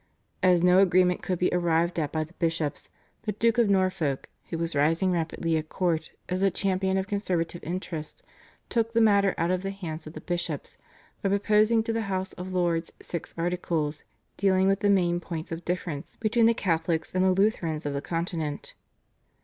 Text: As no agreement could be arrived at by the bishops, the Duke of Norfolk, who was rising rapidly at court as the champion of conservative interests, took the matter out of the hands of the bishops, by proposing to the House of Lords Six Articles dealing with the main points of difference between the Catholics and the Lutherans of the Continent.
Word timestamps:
As 0.41 0.63
no 0.63 0.79
agreement 0.79 1.21
could 1.21 1.37
be 1.37 1.51
arrived 1.53 1.99
at 1.99 2.11
by 2.11 2.23
the 2.23 2.33
bishops, 2.33 2.89
the 3.21 3.33
Duke 3.33 3.59
of 3.59 3.69
Norfolk, 3.69 4.29
who 4.49 4.57
was 4.57 4.75
rising 4.75 5.11
rapidly 5.11 5.57
at 5.57 5.69
court 5.69 6.09
as 6.27 6.41
the 6.41 6.49
champion 6.49 6.97
of 6.97 7.05
conservative 7.05 7.63
interests, 7.63 8.23
took 8.67 8.93
the 8.93 8.99
matter 8.99 9.35
out 9.37 9.51
of 9.51 9.61
the 9.61 9.69
hands 9.69 10.07
of 10.07 10.13
the 10.13 10.21
bishops, 10.21 10.79
by 11.21 11.29
proposing 11.29 11.83
to 11.83 11.93
the 11.93 12.09
House 12.09 12.33
of 12.33 12.51
Lords 12.51 12.91
Six 12.99 13.35
Articles 13.37 14.03
dealing 14.37 14.65
with 14.65 14.79
the 14.79 14.89
main 14.89 15.19
points 15.19 15.51
of 15.51 15.63
difference 15.63 16.15
between 16.15 16.47
the 16.47 16.55
Catholics 16.55 17.13
and 17.13 17.23
the 17.23 17.29
Lutherans 17.31 17.85
of 17.85 17.93
the 17.93 18.01
Continent. 18.01 18.73